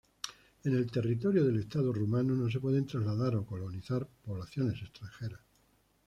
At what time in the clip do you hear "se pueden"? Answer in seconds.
2.49-2.87